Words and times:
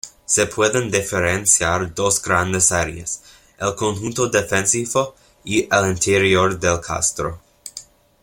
Se 0.25 0.47
pueden 0.47 0.89
diferenciar 0.89 1.93
dos 1.93 2.19
grandes 2.23 2.71
áreas: 2.71 3.21
el 3.59 3.75
conjunto 3.75 4.27
defensivo 4.27 5.13
y 5.43 5.69
el 5.71 5.91
interior 5.91 6.59
del 6.59 6.79
castro. 6.81 7.39